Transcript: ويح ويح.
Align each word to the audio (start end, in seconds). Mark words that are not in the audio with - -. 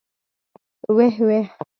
ويح 0.95 1.15
ويح. 1.21 1.57